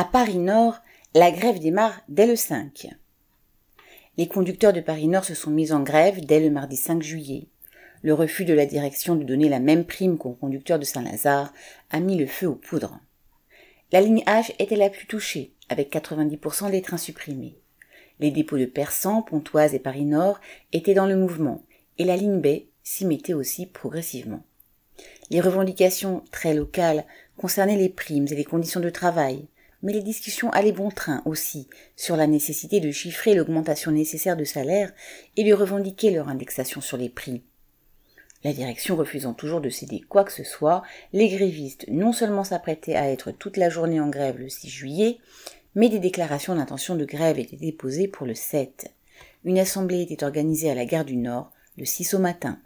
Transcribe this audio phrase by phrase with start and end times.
[0.00, 0.78] À Paris Nord,
[1.12, 2.88] la grève démarre dès le 5.
[4.16, 7.48] Les conducteurs de Paris Nord se sont mis en grève dès le mardi 5 juillet.
[8.00, 11.52] Le refus de la direction de donner la même prime qu'aux conducteurs de Saint-Lazare
[11.90, 12.98] a mis le feu aux poudres.
[13.92, 17.58] La ligne H était la plus touchée, avec 90% des trains supprimés.
[18.20, 20.40] Les dépôts de Persan, Pontoise et Paris Nord
[20.72, 21.62] étaient dans le mouvement,
[21.98, 24.44] et la ligne B s'y mettait aussi progressivement.
[25.28, 27.04] Les revendications très locales
[27.36, 29.46] concernaient les primes et les conditions de travail,
[29.82, 34.44] mais les discussions allaient bon train aussi sur la nécessité de chiffrer l'augmentation nécessaire de
[34.44, 34.92] salaire
[35.36, 37.42] et de revendiquer leur indexation sur les prix.
[38.42, 40.82] La direction refusant toujours de céder quoi que ce soit,
[41.12, 45.18] les grévistes non seulement s'apprêtaient à être toute la journée en grève le 6 juillet,
[45.74, 48.92] mais des déclarations d'intention de grève étaient déposées pour le 7.
[49.44, 52.58] Une assemblée était organisée à la gare du Nord le 6 au matin.